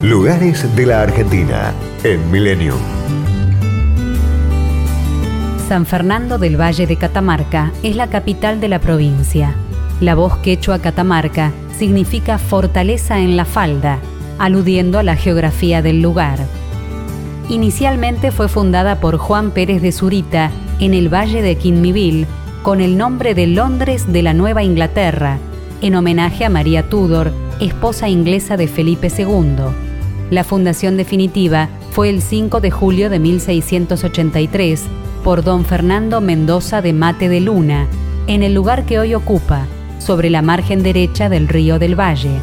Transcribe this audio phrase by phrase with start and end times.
[0.00, 1.74] Lugares de la Argentina
[2.04, 2.74] en Milenio.
[5.68, 9.56] San Fernando del Valle de Catamarca es la capital de la provincia.
[10.00, 13.98] La voz quechua Catamarca significa fortaleza en la falda,
[14.38, 16.38] aludiendo a la geografía del lugar.
[17.48, 22.28] Inicialmente fue fundada por Juan Pérez de Zurita en el Valle de Quinmivil
[22.62, 25.38] con el nombre de Londres de la Nueva Inglaterra,
[25.80, 29.87] en homenaje a María Tudor, esposa inglesa de Felipe II.
[30.30, 34.84] La fundación definitiva fue el 5 de julio de 1683
[35.24, 37.86] por don Fernando Mendoza de Mate de Luna,
[38.26, 39.66] en el lugar que hoy ocupa,
[39.98, 42.40] sobre la margen derecha del río del Valle.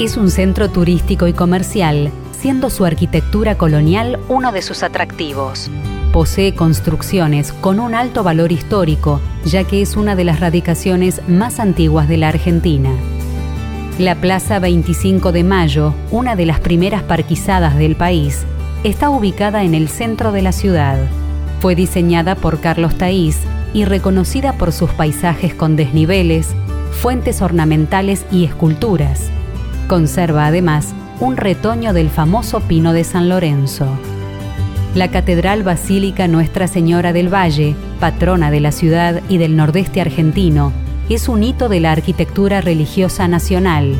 [0.00, 5.70] Es un centro turístico y comercial, siendo su arquitectura colonial uno de sus atractivos.
[6.12, 11.60] Posee construcciones con un alto valor histórico, ya que es una de las radicaciones más
[11.60, 12.90] antiguas de la Argentina.
[13.98, 18.44] La Plaza 25 de Mayo, una de las primeras parquizadas del país,
[18.84, 20.98] está ubicada en el centro de la ciudad.
[21.58, 23.40] Fue diseñada por Carlos Taís
[23.74, 26.54] y reconocida por sus paisajes con desniveles,
[26.92, 29.30] fuentes ornamentales y esculturas.
[29.88, 33.88] Conserva además un retoño del famoso pino de San Lorenzo.
[34.94, 40.72] La Catedral Basílica Nuestra Señora del Valle, patrona de la ciudad y del nordeste argentino,
[41.14, 43.94] es un hito de la arquitectura religiosa nacional.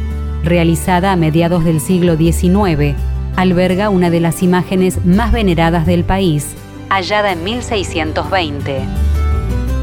[0.44, 2.94] Realizada a mediados del siglo XIX,
[3.36, 6.54] alberga una de las imágenes más veneradas del país,
[6.90, 8.80] hallada en 1620.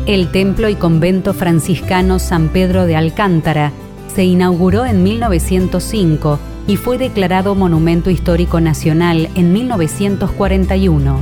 [0.06, 3.72] El templo y convento franciscano San Pedro de Alcántara
[4.14, 11.20] se inauguró en 1905 y fue declarado Monumento Histórico Nacional en 1941.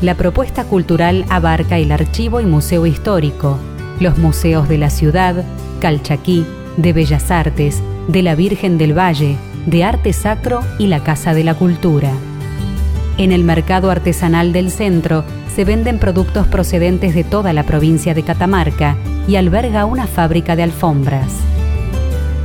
[0.00, 3.58] La propuesta cultural abarca el archivo y museo histórico,
[4.00, 5.44] los museos de la ciudad,
[5.80, 11.34] Calchaquí, de Bellas Artes, de la Virgen del Valle, de Arte Sacro y la Casa
[11.34, 12.10] de la Cultura.
[13.18, 18.22] En el mercado artesanal del centro se venden productos procedentes de toda la provincia de
[18.22, 18.96] Catamarca
[19.28, 21.30] y alberga una fábrica de alfombras.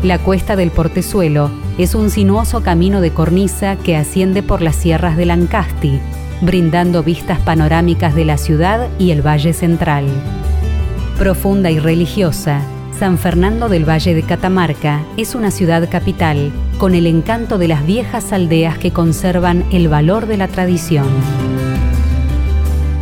[0.03, 5.17] La cuesta del Portezuelo es un sinuoso camino de cornisa que asciende por las sierras
[5.17, 5.99] de Lancasti,
[6.41, 10.05] brindando vistas panorámicas de la ciudad y el Valle Central.
[11.17, 12.61] Profunda y religiosa,
[12.99, 17.83] San Fernando del Valle de Catamarca es una ciudad capital con el encanto de las
[17.87, 21.07] viejas aldeas que conservan el valor de la tradición.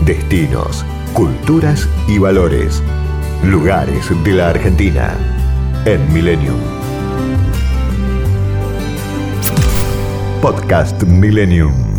[0.05, 2.81] Destinos, culturas y valores.
[3.43, 5.13] Lugares de la Argentina
[5.83, 6.59] en Millennium.
[10.41, 11.94] Podcast Millennium.